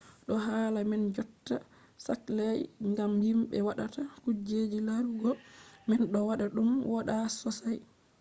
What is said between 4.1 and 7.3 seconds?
kuje larugo man ɗo waɗa ɗum wooɗa